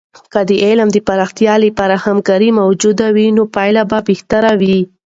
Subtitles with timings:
[0.33, 4.79] که د علم د پراختیا لپاره همکارۍ موجودې وي، نو پایلې به بهتره وي.